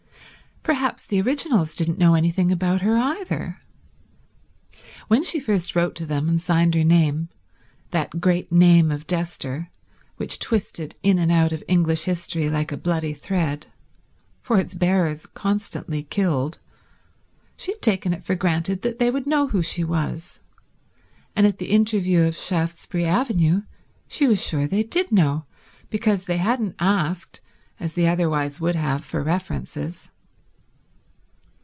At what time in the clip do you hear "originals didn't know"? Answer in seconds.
1.19-2.13